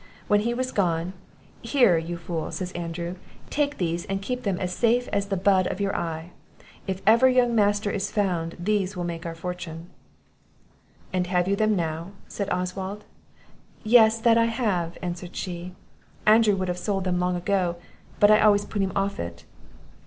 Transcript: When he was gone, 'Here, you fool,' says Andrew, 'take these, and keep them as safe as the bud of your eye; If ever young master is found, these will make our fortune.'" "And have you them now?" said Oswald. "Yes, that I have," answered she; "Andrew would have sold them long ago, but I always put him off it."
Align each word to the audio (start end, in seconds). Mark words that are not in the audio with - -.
When 0.27 0.39
he 0.39 0.55
was 0.55 0.71
gone, 0.71 1.13
'Here, 1.61 1.95
you 1.95 2.17
fool,' 2.17 2.49
says 2.51 2.71
Andrew, 2.71 3.17
'take 3.51 3.77
these, 3.77 4.03
and 4.05 4.19
keep 4.19 4.41
them 4.41 4.57
as 4.57 4.73
safe 4.73 5.07
as 5.13 5.27
the 5.27 5.37
bud 5.37 5.67
of 5.67 5.79
your 5.79 5.95
eye; 5.95 6.31
If 6.87 7.03
ever 7.05 7.29
young 7.29 7.53
master 7.53 7.91
is 7.91 8.09
found, 8.09 8.55
these 8.57 8.97
will 8.97 9.03
make 9.03 9.27
our 9.27 9.35
fortune.'" 9.35 9.91
"And 11.13 11.27
have 11.27 11.47
you 11.47 11.55
them 11.55 11.75
now?" 11.75 12.13
said 12.27 12.49
Oswald. 12.51 13.05
"Yes, 13.83 14.17
that 14.19 14.39
I 14.39 14.45
have," 14.45 14.97
answered 15.03 15.35
she; 15.35 15.75
"Andrew 16.25 16.55
would 16.55 16.67
have 16.67 16.79
sold 16.79 17.03
them 17.03 17.19
long 17.19 17.35
ago, 17.35 17.75
but 18.19 18.31
I 18.31 18.39
always 18.39 18.65
put 18.65 18.81
him 18.81 18.91
off 18.95 19.19
it." 19.19 19.45